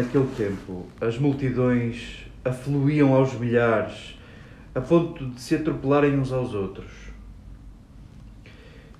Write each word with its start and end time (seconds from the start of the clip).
Naquele 0.00 0.28
tempo, 0.34 0.86
as 0.98 1.18
multidões 1.18 2.24
afluíam 2.42 3.12
aos 3.12 3.34
milhares, 3.34 4.18
a 4.74 4.80
ponto 4.80 5.26
de 5.26 5.38
se 5.38 5.56
atropelarem 5.56 6.18
uns 6.18 6.32
aos 6.32 6.54
outros. 6.54 6.90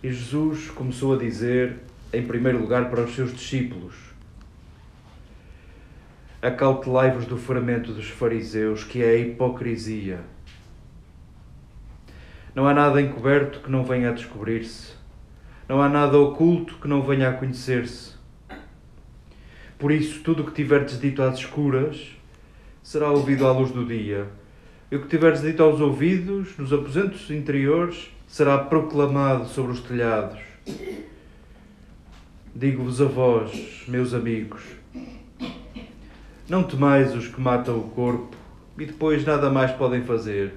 E 0.02 0.12
Jesus 0.12 0.68
começou 0.68 1.14
a 1.14 1.16
dizer, 1.16 1.78
em 2.12 2.26
primeiro 2.26 2.60
lugar, 2.60 2.90
para 2.90 3.00
os 3.00 3.14
seus 3.14 3.32
discípulos: 3.32 3.94
Acautelai-vos 6.42 7.24
do 7.24 7.38
fermento 7.38 7.94
dos 7.94 8.10
fariseus, 8.10 8.84
que 8.84 9.02
é 9.02 9.08
a 9.08 9.16
hipocrisia. 9.16 10.20
Não 12.54 12.68
há 12.68 12.74
nada 12.74 13.00
encoberto 13.00 13.60
que 13.60 13.70
não 13.70 13.84
venha 13.84 14.10
a 14.10 14.12
descobrir-se. 14.12 14.92
Não 15.66 15.80
há 15.80 15.88
nada 15.88 16.18
oculto 16.18 16.74
que 16.74 16.86
não 16.86 17.00
venha 17.00 17.30
a 17.30 17.32
conhecer-se. 17.32 18.19
Por 19.80 19.90
isso, 19.90 20.20
tudo 20.20 20.42
o 20.42 20.46
que 20.46 20.52
tiverdes 20.52 21.00
dito 21.00 21.22
às 21.22 21.38
escuras 21.38 22.14
será 22.82 23.10
ouvido 23.10 23.46
à 23.46 23.52
luz 23.52 23.70
do 23.70 23.82
dia. 23.82 24.28
E 24.90 24.96
o 24.96 25.00
que 25.00 25.08
tiveres 25.08 25.40
dito 25.40 25.62
aos 25.62 25.80
ouvidos, 25.80 26.56
nos 26.58 26.70
aposentos 26.70 27.30
interiores, 27.30 28.10
será 28.28 28.58
proclamado 28.58 29.48
sobre 29.48 29.72
os 29.72 29.80
telhados. 29.80 30.38
Digo-vos 32.54 33.00
a 33.00 33.06
vós, 33.06 33.84
meus 33.88 34.12
amigos, 34.12 34.60
não 36.46 36.62
temais 36.62 37.14
os 37.14 37.28
que 37.28 37.40
matam 37.40 37.78
o 37.78 37.88
corpo 37.90 38.36
e 38.76 38.84
depois 38.84 39.24
nada 39.24 39.48
mais 39.48 39.70
podem 39.72 40.02
fazer. 40.02 40.52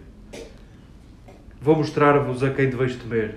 Vou 1.62 1.78
mostrar-vos 1.78 2.44
a 2.44 2.50
quem 2.50 2.70
deveis 2.70 2.98
temer. 2.98 3.36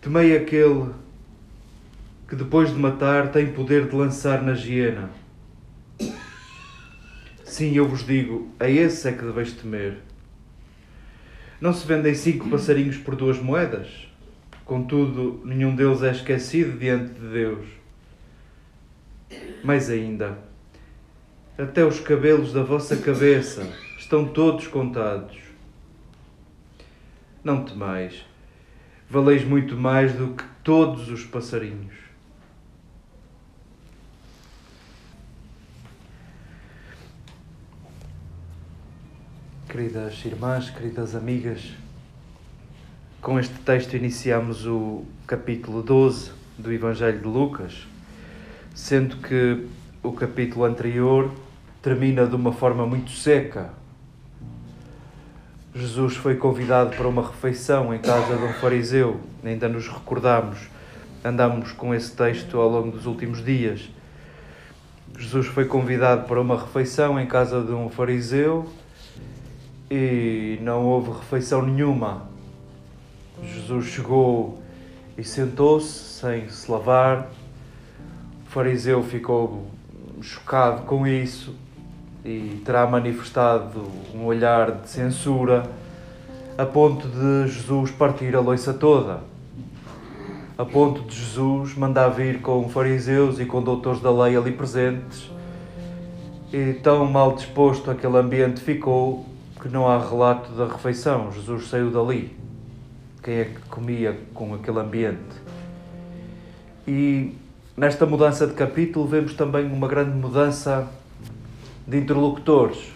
Temei 0.00 0.36
aquele 0.36 0.90
que 2.28 2.36
depois 2.36 2.70
de 2.70 2.78
matar 2.78 3.30
tem 3.30 3.52
poder 3.52 3.88
de 3.88 3.94
lançar 3.94 4.42
na 4.42 4.52
hiena. 4.52 5.10
Sim, 7.44 7.74
eu 7.76 7.86
vos 7.86 8.04
digo, 8.04 8.48
a 8.58 8.68
esse 8.68 9.08
é 9.08 9.12
que 9.12 9.24
deveis 9.24 9.52
temer. 9.52 9.98
Não 11.60 11.72
se 11.72 11.86
vendem 11.86 12.14
cinco 12.14 12.48
passarinhos 12.48 12.96
por 12.96 13.14
duas 13.14 13.38
moedas? 13.38 14.08
Contudo, 14.64 15.40
nenhum 15.44 15.76
deles 15.76 16.02
é 16.02 16.10
esquecido 16.10 16.78
diante 16.78 17.14
de 17.14 17.28
Deus. 17.28 17.66
Mais 19.62 19.88
ainda, 19.90 20.38
até 21.56 21.84
os 21.84 22.00
cabelos 22.00 22.52
da 22.52 22.62
vossa 22.62 22.96
cabeça 22.96 23.70
estão 23.98 24.26
todos 24.26 24.66
contados. 24.66 25.38
Não 27.42 27.64
temais, 27.64 28.24
valeis 29.08 29.44
muito 29.44 29.76
mais 29.76 30.12
do 30.14 30.28
que 30.34 30.44
todos 30.62 31.08
os 31.08 31.24
passarinhos. 31.24 32.03
Queridas 39.74 40.24
irmãs, 40.24 40.70
queridas 40.70 41.16
amigas, 41.16 41.72
com 43.20 43.40
este 43.40 43.54
texto 43.54 43.96
iniciamos 43.96 44.64
o 44.68 45.02
capítulo 45.26 45.82
12 45.82 46.30
do 46.56 46.72
Evangelho 46.72 47.18
de 47.18 47.26
Lucas, 47.26 47.84
sendo 48.72 49.16
que 49.16 49.66
o 50.00 50.12
capítulo 50.12 50.64
anterior 50.64 51.28
termina 51.82 52.24
de 52.24 52.36
uma 52.36 52.52
forma 52.52 52.86
muito 52.86 53.10
seca. 53.10 53.70
Jesus 55.74 56.14
foi 56.14 56.36
convidado 56.36 56.96
para 56.96 57.08
uma 57.08 57.26
refeição 57.26 57.92
em 57.92 57.98
casa 57.98 58.36
de 58.36 58.44
um 58.44 58.52
fariseu, 58.52 59.18
ainda 59.42 59.68
nos 59.68 59.88
recordamos, 59.88 60.68
andamos 61.24 61.72
com 61.72 61.92
esse 61.92 62.12
texto 62.12 62.60
ao 62.60 62.68
longo 62.68 62.92
dos 62.92 63.06
últimos 63.06 63.44
dias. 63.44 63.90
Jesus 65.18 65.48
foi 65.48 65.64
convidado 65.64 66.28
para 66.28 66.40
uma 66.40 66.60
refeição 66.60 67.18
em 67.18 67.26
casa 67.26 67.60
de 67.60 67.72
um 67.72 67.90
fariseu 67.90 68.70
e 69.90 70.58
não 70.62 70.84
houve 70.86 71.10
refeição 71.10 71.62
nenhuma. 71.62 72.22
Jesus 73.42 73.86
chegou 73.86 74.62
e 75.16 75.24
sentou-se 75.24 76.20
sem 76.20 76.48
se 76.48 76.70
lavar. 76.70 77.28
O 78.46 78.50
fariseu 78.50 79.02
ficou 79.02 79.66
chocado 80.20 80.82
com 80.82 81.06
isso 81.06 81.54
e 82.24 82.62
terá 82.64 82.86
manifestado 82.86 83.82
um 84.14 84.24
olhar 84.24 84.72
de 84.72 84.88
censura 84.88 85.68
a 86.56 86.64
ponto 86.64 87.08
de 87.08 87.52
Jesus 87.52 87.90
partir 87.90 88.34
a 88.34 88.40
loiça 88.40 88.72
toda. 88.72 89.20
A 90.56 90.64
ponto 90.64 91.02
de 91.02 91.16
Jesus 91.16 91.74
mandar 91.74 92.08
vir 92.10 92.40
com 92.40 92.68
fariseus 92.68 93.40
e 93.40 93.44
com 93.44 93.60
doutores 93.60 94.00
da 94.00 94.10
lei 94.10 94.36
ali 94.36 94.52
presentes. 94.52 95.28
E 96.52 96.74
tão 96.74 97.04
mal 97.06 97.34
disposto 97.34 97.90
aquele 97.90 98.16
ambiente 98.16 98.60
ficou 98.60 99.26
que 99.64 99.68
não 99.70 99.88
há 99.88 99.98
relato 99.98 100.52
da 100.52 100.66
refeição. 100.66 101.32
Jesus 101.32 101.68
saiu 101.68 101.90
dali. 101.90 102.36
Quem 103.22 103.34
é 103.36 103.44
que 103.46 103.60
comia 103.70 104.20
com 104.34 104.52
aquele 104.52 104.78
ambiente? 104.78 105.40
E 106.86 107.34
nesta 107.74 108.04
mudança 108.04 108.46
de 108.46 108.52
capítulo 108.52 109.06
vemos 109.06 109.32
também 109.32 109.64
uma 109.64 109.88
grande 109.88 110.10
mudança 110.10 110.86
de 111.88 111.96
interlocutores. 111.96 112.92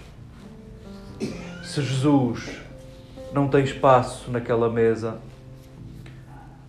Se 1.64 1.80
Jesus 1.80 2.60
não 3.32 3.48
tem 3.48 3.64
espaço 3.64 4.30
naquela 4.30 4.68
mesa, 4.68 5.16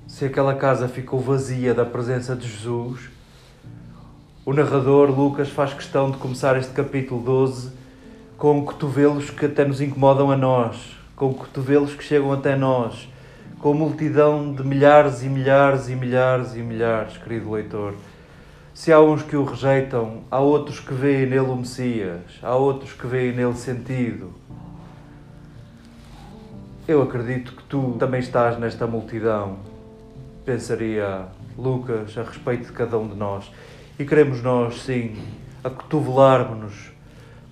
se 0.08 0.24
aquela 0.24 0.56
casa 0.56 0.88
ficou 0.88 1.20
vazia 1.20 1.74
da 1.74 1.84
presença 1.84 2.38
de 2.38 2.48
Jesus, 2.48 3.10
o 4.46 4.54
narrador 4.54 5.10
Lucas 5.12 5.50
faz 5.50 5.74
questão 5.74 6.10
de 6.10 6.16
começar 6.16 6.58
este 6.58 6.72
capítulo 6.72 7.22
12 7.22 7.80
com 8.40 8.64
cotovelos 8.64 9.30
que 9.30 9.48
até 9.48 9.66
nos 9.66 9.82
incomodam 9.82 10.32
a 10.32 10.38
nós, 10.38 10.98
com 11.14 11.34
cotovelos 11.34 11.94
que 11.94 12.02
chegam 12.02 12.32
até 12.32 12.56
nós, 12.56 13.10
com 13.60 13.74
multidão 13.74 14.54
de 14.54 14.64
milhares 14.64 15.22
e 15.24 15.28
milhares 15.28 15.90
e 15.90 15.96
milhares 15.96 16.56
e 16.56 16.60
milhares, 16.60 17.18
querido 17.18 17.52
leitor. 17.52 17.96
Se 18.74 18.94
há 18.94 19.02
uns 19.02 19.24
que 19.24 19.36
o 19.36 19.44
rejeitam, 19.44 20.22
há 20.32 20.40
outros 20.40 20.80
que 20.80 20.94
veem 20.94 21.26
nele 21.26 21.50
o 21.50 21.56
Messias, 21.58 22.22
há 22.42 22.56
outros 22.56 22.94
que 22.94 23.06
veem 23.06 23.34
nele 23.34 23.56
sentido. 23.56 24.34
Eu 26.88 27.02
acredito 27.02 27.52
que 27.52 27.64
tu 27.64 27.98
também 28.00 28.22
estás 28.22 28.58
nesta 28.58 28.88
multidão, 28.88 29.58
pensaria 30.46 31.26
Lucas 31.58 32.18
a 32.18 32.24
respeito 32.24 32.68
de 32.68 32.72
cada 32.72 32.98
um 32.98 33.06
de 33.06 33.18
nós. 33.18 33.52
E 34.00 34.06
queremos 34.06 34.42
nós, 34.42 34.82
sim, 34.84 35.18
acotovelarmos-nos 35.62 36.99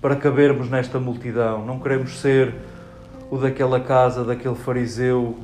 para 0.00 0.16
cabermos 0.16 0.70
nesta 0.70 0.98
multidão. 0.98 1.64
Não 1.64 1.78
queremos 1.80 2.20
ser 2.20 2.54
o 3.30 3.36
daquela 3.36 3.80
casa, 3.80 4.24
daquele 4.24 4.54
fariseu 4.54 5.38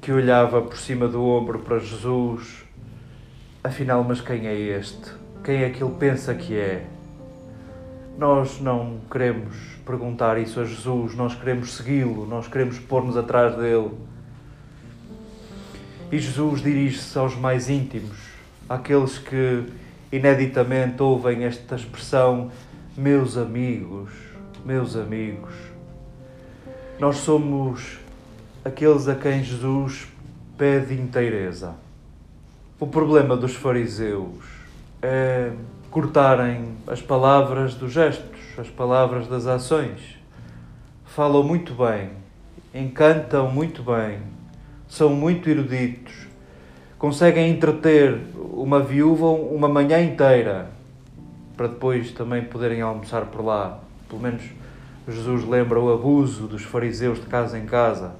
que 0.00 0.12
olhava 0.12 0.62
por 0.62 0.76
cima 0.76 1.08
do 1.08 1.24
ombro 1.24 1.58
para 1.58 1.78
Jesus. 1.78 2.64
Afinal, 3.62 4.04
mas 4.04 4.20
quem 4.20 4.46
é 4.46 4.54
este? 4.54 5.10
Quem 5.42 5.62
é 5.62 5.70
que 5.70 5.82
ele 5.82 5.94
pensa 5.98 6.34
que 6.34 6.56
é? 6.56 6.86
Nós 8.16 8.60
não 8.60 8.98
queremos 9.10 9.54
perguntar 9.84 10.38
isso 10.38 10.60
a 10.60 10.64
Jesus, 10.64 11.14
nós 11.14 11.34
queremos 11.34 11.74
segui-lo, 11.74 12.26
nós 12.26 12.48
queremos 12.48 12.78
pôr-nos 12.78 13.16
atrás 13.16 13.54
dele. 13.56 13.90
E 16.10 16.18
Jesus 16.18 16.62
dirige-se 16.62 17.18
aos 17.18 17.34
mais 17.34 17.68
íntimos, 17.68 18.16
àqueles 18.68 19.18
que 19.18 19.64
ineditamente 20.10 21.02
ouvem 21.02 21.44
esta 21.44 21.74
expressão 21.74 22.50
meus 22.96 23.36
amigos, 23.36 24.10
meus 24.64 24.96
amigos. 24.96 25.52
Nós 26.98 27.18
somos 27.18 27.98
aqueles 28.64 29.06
a 29.06 29.14
quem 29.14 29.44
Jesus 29.44 30.08
pede 30.56 30.94
inteireza. 30.94 31.74
O 32.80 32.86
problema 32.86 33.36
dos 33.36 33.54
fariseus 33.54 34.42
é 35.02 35.52
cortarem 35.90 36.68
as 36.86 37.02
palavras 37.02 37.74
dos 37.74 37.92
gestos, 37.92 38.40
as 38.56 38.68
palavras 38.70 39.28
das 39.28 39.46
ações. 39.46 40.00
Falam 41.04 41.42
muito 41.42 41.74
bem, 41.74 42.10
encantam 42.74 43.50
muito 43.50 43.82
bem, 43.82 44.20
são 44.88 45.10
muito 45.10 45.50
eruditos, 45.50 46.14
conseguem 46.98 47.50
entreter 47.50 48.22
uma 48.34 48.80
viúva 48.80 49.26
uma 49.26 49.68
manhã 49.68 50.00
inteira 50.00 50.75
para 51.56 51.68
depois 51.68 52.12
também 52.12 52.44
poderem 52.44 52.82
almoçar 52.82 53.26
por 53.26 53.44
lá. 53.44 53.80
Pelo 54.08 54.20
menos 54.20 54.42
Jesus 55.08 55.44
lembra 55.44 55.80
o 55.80 55.92
abuso 55.92 56.46
dos 56.46 56.62
fariseus 56.62 57.20
de 57.20 57.26
casa 57.26 57.58
em 57.58 57.64
casa, 57.64 58.12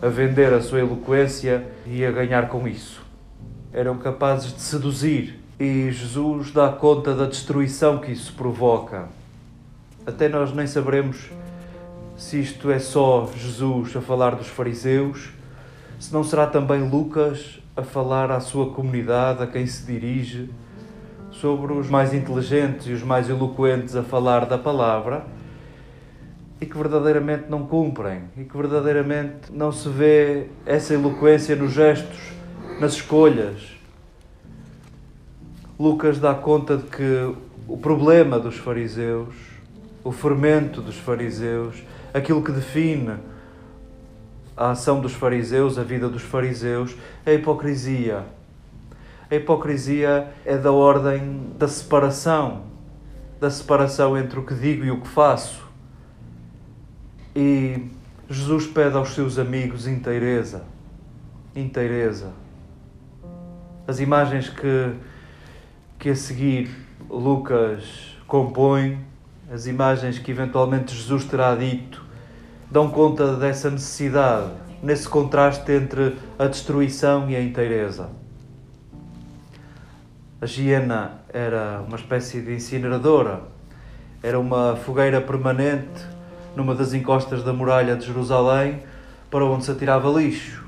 a 0.00 0.08
vender 0.08 0.52
a 0.52 0.60
sua 0.60 0.80
eloquência 0.80 1.66
e 1.86 2.04
a 2.04 2.10
ganhar 2.10 2.48
com 2.48 2.66
isso. 2.66 3.02
Eram 3.72 3.98
capazes 3.98 4.52
de 4.52 4.60
seduzir 4.60 5.38
e 5.60 5.90
Jesus 5.92 6.50
dá 6.50 6.70
conta 6.70 7.14
da 7.14 7.26
destruição 7.26 7.98
que 7.98 8.10
isso 8.10 8.32
provoca. 8.34 9.08
Até 10.04 10.28
nós 10.28 10.52
nem 10.52 10.66
saberemos 10.66 11.30
se 12.16 12.40
isto 12.40 12.70
é 12.70 12.78
só 12.78 13.30
Jesus 13.36 13.96
a 13.96 14.00
falar 14.00 14.34
dos 14.34 14.48
fariseus, 14.48 15.30
se 15.98 16.12
não 16.12 16.24
será 16.24 16.46
também 16.46 16.88
Lucas 16.88 17.60
a 17.76 17.82
falar 17.82 18.30
à 18.30 18.40
sua 18.40 18.70
comunidade, 18.70 19.42
a 19.42 19.46
quem 19.46 19.66
se 19.66 19.86
dirige 19.86 20.50
sobre 21.42 21.72
os 21.72 21.90
mais 21.90 22.14
inteligentes 22.14 22.86
e 22.86 22.92
os 22.92 23.02
mais 23.02 23.28
eloquentes 23.28 23.96
a 23.96 24.04
falar 24.04 24.46
da 24.46 24.56
palavra 24.56 25.26
e 26.60 26.66
que 26.66 26.78
verdadeiramente 26.78 27.46
não 27.48 27.66
cumprem 27.66 28.22
e 28.36 28.44
que 28.44 28.56
verdadeiramente 28.56 29.50
não 29.50 29.72
se 29.72 29.88
vê 29.88 30.46
essa 30.64 30.94
eloquência 30.94 31.56
nos 31.56 31.72
gestos, 31.72 32.30
nas 32.78 32.92
escolhas. 32.92 33.76
Lucas 35.76 36.20
dá 36.20 36.32
conta 36.32 36.76
de 36.76 36.84
que 36.84 37.34
o 37.66 37.76
problema 37.76 38.38
dos 38.38 38.56
fariseus, 38.56 39.34
o 40.04 40.12
fermento 40.12 40.80
dos 40.80 40.96
fariseus, 40.96 41.82
aquilo 42.14 42.40
que 42.40 42.52
define 42.52 43.16
a 44.56 44.70
ação 44.70 45.00
dos 45.00 45.12
fariseus, 45.12 45.76
a 45.76 45.82
vida 45.82 46.08
dos 46.08 46.22
fariseus, 46.22 46.94
é 47.26 47.32
a 47.32 47.34
hipocrisia. 47.34 48.26
A 49.32 49.36
hipocrisia 49.36 50.28
é 50.44 50.58
da 50.58 50.70
ordem 50.72 51.54
da 51.58 51.66
separação, 51.66 52.64
da 53.40 53.48
separação 53.48 54.14
entre 54.18 54.38
o 54.38 54.44
que 54.44 54.54
digo 54.54 54.84
e 54.84 54.90
o 54.90 55.00
que 55.00 55.08
faço. 55.08 55.66
E 57.34 57.82
Jesus 58.28 58.66
pede 58.66 58.94
aos 58.94 59.14
seus 59.14 59.38
amigos 59.38 59.86
inteireza, 59.86 60.64
inteireza. 61.56 62.34
As 63.88 64.00
imagens 64.00 64.50
que, 64.50 64.92
que 65.98 66.10
a 66.10 66.14
seguir 66.14 66.70
Lucas 67.08 68.14
compõe, 68.26 68.98
as 69.50 69.66
imagens 69.66 70.18
que 70.18 70.30
eventualmente 70.30 70.94
Jesus 70.94 71.24
terá 71.24 71.54
dito, 71.54 72.04
dão 72.70 72.90
conta 72.90 73.34
dessa 73.36 73.70
necessidade, 73.70 74.50
nesse 74.82 75.08
contraste 75.08 75.72
entre 75.72 76.18
a 76.38 76.46
destruição 76.46 77.30
e 77.30 77.34
a 77.34 77.42
inteireza. 77.42 78.20
A 80.42 80.44
hiena 80.44 81.20
era 81.32 81.84
uma 81.86 81.96
espécie 81.96 82.40
de 82.40 82.52
incineradora, 82.52 83.42
era 84.20 84.40
uma 84.40 84.74
fogueira 84.74 85.20
permanente 85.20 86.04
numa 86.56 86.74
das 86.74 86.92
encostas 86.92 87.44
da 87.44 87.52
muralha 87.52 87.94
de 87.94 88.04
Jerusalém 88.04 88.80
para 89.30 89.44
onde 89.44 89.64
se 89.64 89.70
atirava 89.70 90.08
lixo. 90.08 90.66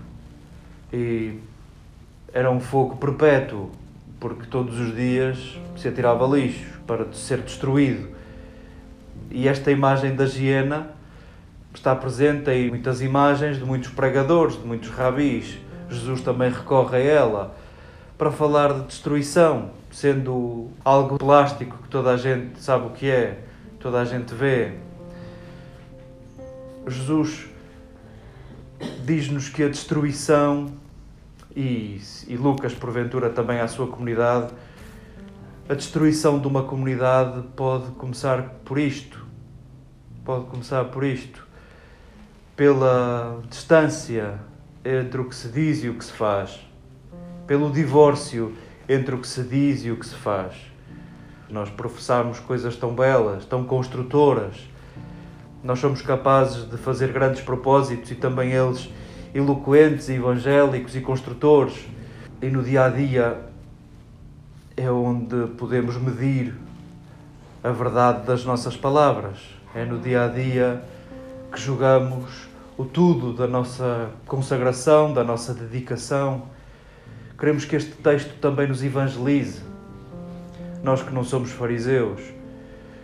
E 0.93 1.41
era 2.33 2.53
um 2.53 2.61
fogo 2.61 2.99
perpétuo, 2.99 3.73
porque 4.21 4.47
todos 4.47 4.79
os 4.79 4.95
dias 4.95 5.59
se 5.77 5.89
atirava 5.89 6.25
lixo 6.25 6.79
para 6.87 7.13
ser 7.13 7.41
destruído. 7.41 8.11
E 9.29 9.49
esta 9.49 9.73
imagem 9.73 10.15
da 10.15 10.25
hiena 10.25 10.91
está 11.75 11.97
presente 11.97 12.49
em 12.49 12.69
muitas 12.69 13.03
imagens 13.03 13.59
de 13.59 13.65
muitos 13.65 13.91
pregadores, 13.91 14.55
de 14.55 14.65
muitos 14.65 14.91
rabis. 14.91 15.59
Jesus 15.91 16.21
também 16.21 16.49
recorre 16.49 16.99
a 16.99 17.01
ela 17.01 17.64
para 18.17 18.31
falar 18.31 18.73
de 18.73 18.87
destruição, 18.87 19.71
sendo 19.91 20.69
algo 20.85 21.19
plástico 21.19 21.79
que 21.83 21.89
toda 21.89 22.11
a 22.11 22.17
gente 22.17 22.63
sabe 22.63 22.87
o 22.87 22.91
que 22.91 23.11
é, 23.11 23.45
toda 23.81 24.01
a 24.01 24.05
gente 24.05 24.35
vê. 24.35 24.75
Jesus 26.87 27.47
diz-nos 29.05 29.49
que 29.49 29.63
a 29.63 29.69
destruição, 29.69 30.73
e, 31.57 32.01
e 32.29 32.37
Lucas, 32.37 32.75
porventura, 32.75 33.31
também 33.31 33.61
à 33.61 33.69
sua 33.69 33.87
comunidade, 33.87 34.53
a 35.69 35.75
destruição 35.75 36.39
de 36.39 36.47
uma 36.47 36.63
comunidade 36.65 37.43
pode 37.57 37.91
começar 37.93 38.43
por 38.65 38.79
isto. 38.79 39.25
Pode 40.25 40.47
começar 40.47 40.85
por 40.87 41.05
isto 41.05 41.45
pela 42.57 43.43
distância 43.49 44.39
entre 44.85 45.21
o 45.21 45.29
que 45.29 45.35
se 45.35 45.49
diz 45.49 45.83
e 45.83 45.89
o 45.89 45.95
que 45.95 46.05
se 46.05 46.13
faz, 46.13 46.61
pelo 47.47 47.71
divórcio 47.71 48.55
entre 48.89 49.15
o 49.15 49.19
que 49.19 49.29
se 49.29 49.43
diz 49.43 49.85
e 49.85 49.91
o 49.91 49.97
que 49.97 50.07
se 50.07 50.15
faz. 50.15 50.55
Nós 51.49 51.71
professamos 51.71 52.41
coisas 52.41 52.77
tão 52.77 52.95
belas, 52.95 53.45
tão 53.45 53.65
construtoras. 53.65 54.57
Nós 55.63 55.79
somos 55.79 56.03
capazes 56.03 56.69
de 56.69 56.77
fazer 56.77 57.13
grandes 57.13 57.41
propósitos 57.41 58.11
e 58.11 58.15
também 58.15 58.53
eles 58.53 58.89
eloquentes, 59.35 60.09
evangélicos 60.09 60.95
e 60.97 61.01
construtores. 61.01 61.87
E 62.41 62.47
no 62.49 62.63
dia 62.63 62.85
a 62.85 62.89
dia 62.89 63.41
é 64.77 64.91
onde 64.91 65.47
podemos 65.57 65.97
medir 65.97 66.55
a 67.63 67.71
verdade 67.71 68.27
das 68.27 68.45
nossas 68.45 68.77
palavras. 68.77 69.39
É 69.75 69.85
no 69.85 69.99
dia 69.99 70.25
a 70.25 70.29
dia 70.29 70.83
que 71.53 71.61
jogamos 71.61 72.49
o 72.77 72.85
tudo 72.85 73.33
da 73.33 73.47
nossa 73.47 74.11
consagração, 74.27 75.13
da 75.13 75.23
nossa 75.23 75.55
dedicação. 75.55 76.43
Queremos 77.39 77.65
que 77.65 77.75
este 77.75 77.93
texto 77.93 78.33
também 78.41 78.69
nos 78.69 78.83
evangelize. 78.85 79.61
Nós 80.85 81.03
que 81.03 81.13
não 81.13 81.25
somos 81.25 81.51
fariseus, 81.51 82.21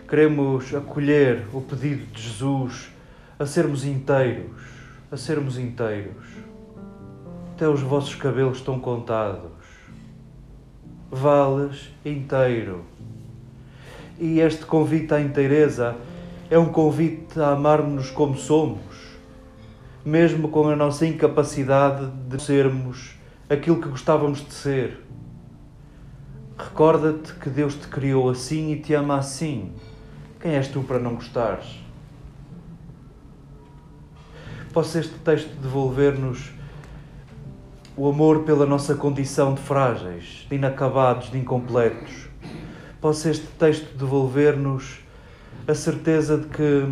queremos 0.07 0.73
acolher 0.73 1.45
o 1.51 1.61
pedido 1.61 2.05
de 2.13 2.21
Jesus 2.21 2.89
a 3.37 3.45
sermos 3.45 3.83
inteiros, 3.83 4.61
a 5.11 5.17
sermos 5.17 5.57
inteiros. 5.57 6.25
Até 7.55 7.67
os 7.67 7.81
vossos 7.81 8.15
cabelos 8.15 8.59
estão 8.59 8.79
contados. 8.79 9.51
Vales 11.11 11.89
inteiro. 12.05 12.85
E 14.17 14.39
este 14.39 14.65
convite 14.65 15.13
à 15.13 15.19
inteireza 15.19 15.95
é 16.49 16.57
um 16.57 16.69
convite 16.69 17.37
a 17.39 17.49
amarmos-nos 17.49 18.11
como 18.11 18.37
somos, 18.37 18.79
mesmo 20.05 20.47
com 20.47 20.69
a 20.69 20.75
nossa 20.75 21.05
incapacidade 21.05 22.09
de 22.29 22.41
sermos 22.41 23.20
aquilo 23.53 23.81
que 23.81 23.89
gostávamos 23.89 24.45
de 24.45 24.53
ser. 24.53 25.05
Recorda-te 26.57 27.33
que 27.33 27.49
Deus 27.49 27.75
te 27.75 27.87
criou 27.87 28.29
assim 28.29 28.71
e 28.71 28.79
te 28.79 28.93
ama 28.93 29.17
assim. 29.17 29.73
Quem 30.39 30.55
és 30.55 30.67
tu 30.67 30.81
para 30.83 30.99
não 30.99 31.15
gostares? 31.15 31.79
Possa 34.71 34.99
este 34.99 35.15
texto 35.19 35.53
devolver-nos 35.61 36.51
o 37.97 38.07
amor 38.07 38.43
pela 38.43 38.65
nossa 38.65 38.95
condição 38.95 39.53
de 39.53 39.61
frágeis, 39.61 40.45
de 40.49 40.55
inacabados, 40.55 41.29
de 41.29 41.37
incompletos. 41.37 42.29
Possa 43.01 43.29
este 43.29 43.47
texto 43.47 43.97
devolver-nos 43.97 44.99
a 45.67 45.75
certeza 45.75 46.37
de 46.37 46.47
que 46.47 46.87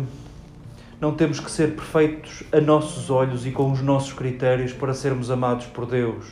não 1.00 1.14
temos 1.14 1.40
que 1.40 1.50
ser 1.50 1.74
perfeitos 1.74 2.42
a 2.52 2.60
nossos 2.60 3.08
olhos 3.08 3.46
e 3.46 3.50
com 3.50 3.72
os 3.72 3.80
nossos 3.80 4.12
critérios 4.12 4.72
para 4.72 4.92
sermos 4.92 5.30
amados 5.30 5.64
por 5.66 5.86
Deus. 5.86 6.26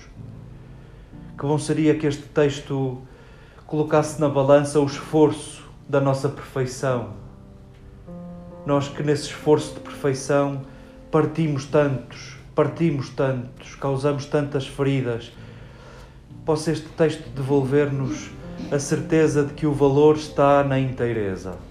Que 1.39 1.47
bom 1.47 1.59
seria 1.59 1.95
que 1.95 2.07
este 2.07 2.25
texto 2.25 3.01
colocasse 3.67 4.21
na 4.21 4.29
balança 4.29 4.79
o 4.79 4.85
esforço 4.85 5.67
da 5.89 6.01
nossa 6.01 6.29
perfeição. 6.29 7.15
Nós 8.67 8.89
que 8.89 9.03
nesse 9.03 9.29
esforço 9.29 9.75
de 9.75 9.81
perfeição 9.81 10.61
partimos 11.11 11.65
tantos, 11.65 12.37
partimos 12.55 13.09
tantos, 13.09 13.75
causamos 13.75 14.27
tantas 14.27 14.67
feridas. 14.67 15.33
Possa 16.45 16.73
este 16.73 16.89
texto 16.91 17.27
devolver-nos 17.31 18.31
a 18.71 18.79
certeza 18.79 19.45
de 19.45 19.55
que 19.55 19.67
o 19.67 19.73
valor 19.73 20.17
está 20.17 20.63
na 20.63 20.79
inteireza. 20.79 21.68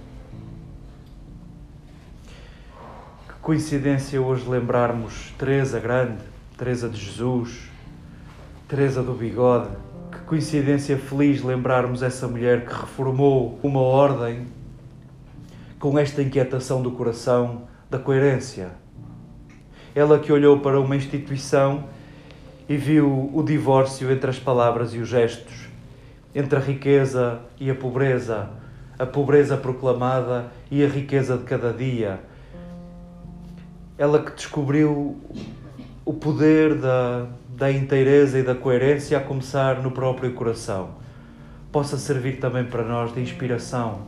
Coincidência 3.47 4.21
hoje 4.21 4.45
lembrarmos 4.45 5.33
Teresa 5.37 5.79
Grande, 5.79 6.17
Teresa 6.57 6.89
de 6.89 6.99
Jesus, 6.99 7.69
Teresa 8.67 9.01
do 9.01 9.13
Bigode. 9.13 9.69
Que 10.11 10.17
coincidência 10.25 10.97
feliz 10.97 11.41
lembrarmos 11.41 12.03
essa 12.03 12.27
mulher 12.27 12.65
que 12.65 12.73
reformou 12.73 13.57
uma 13.63 13.79
ordem 13.79 14.47
com 15.79 15.97
esta 15.97 16.21
inquietação 16.21 16.81
do 16.81 16.91
coração 16.91 17.61
da 17.89 17.97
coerência. 17.97 18.71
Ela 19.95 20.19
que 20.19 20.29
olhou 20.29 20.59
para 20.59 20.77
uma 20.77 20.97
instituição 20.97 21.85
e 22.67 22.75
viu 22.75 23.31
o 23.33 23.41
divórcio 23.41 24.11
entre 24.11 24.29
as 24.29 24.37
palavras 24.37 24.93
e 24.93 24.97
os 24.97 25.07
gestos, 25.07 25.69
entre 26.35 26.59
a 26.59 26.61
riqueza 26.61 27.39
e 27.57 27.71
a 27.71 27.75
pobreza, 27.75 28.49
a 28.99 29.05
pobreza 29.05 29.55
proclamada 29.55 30.51
e 30.69 30.83
a 30.83 30.87
riqueza 30.89 31.37
de 31.37 31.45
cada 31.45 31.71
dia 31.71 32.19
ela 33.97 34.21
que 34.21 34.31
descobriu 34.31 35.17
o 36.05 36.13
poder 36.13 36.75
da, 36.75 37.25
da 37.49 37.71
inteireza 37.71 38.37
e 38.37 38.43
da 38.43 38.53
coerência 38.53 39.17
a 39.17 39.21
começar 39.21 39.81
no 39.81 39.91
próprio 39.91 40.31
coração, 40.33 40.91
possa 41.71 41.97
servir 41.97 42.39
também 42.39 42.63
para 42.63 42.83
nós 42.83 43.13
de 43.13 43.19
inspiração. 43.19 44.01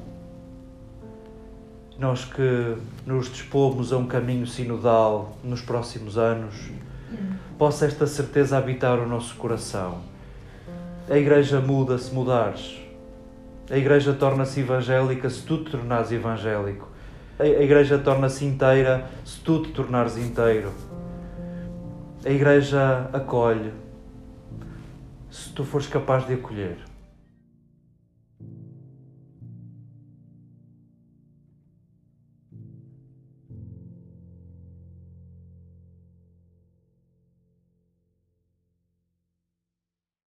Nós 1.97 2.23
que 2.23 2.77
nos 3.05 3.29
dispomos 3.29 3.91
a 3.91 3.97
um 3.97 4.05
caminho 4.05 4.45
sinodal 4.45 5.37
nos 5.43 5.61
próximos 5.61 6.17
anos, 6.17 6.69
possa 7.57 7.85
esta 7.85 8.07
certeza 8.07 8.57
habitar 8.57 8.99
o 8.99 9.07
nosso 9.07 9.35
coração. 9.35 9.97
A 11.09 11.17
Igreja 11.17 11.59
muda 11.59 11.97
se 11.97 12.13
mudares. 12.13 12.79
A 13.69 13.75
Igreja 13.75 14.13
torna-se 14.13 14.61
evangélica 14.61 15.29
se 15.29 15.41
tu 15.41 15.63
te 15.63 15.71
tornares 15.71 16.11
evangélico 16.11 16.88
a 17.39 17.63
igreja 17.63 17.97
torna-se 17.97 18.45
inteira 18.45 19.09
se 19.23 19.39
tu 19.39 19.63
te 19.63 19.71
tornares 19.71 20.17
inteiro. 20.17 20.71
A 22.25 22.29
igreja 22.29 23.09
acolhe 23.13 23.71
se 25.31 25.53
tu 25.53 25.63
fores 25.63 25.87
capaz 25.87 26.27
de 26.27 26.33
acolher. 26.33 26.88